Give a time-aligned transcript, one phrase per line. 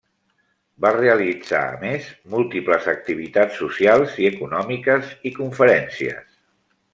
[0.85, 6.27] Va realitzar a més, múltiples activitats socials i econòmiques i conferències.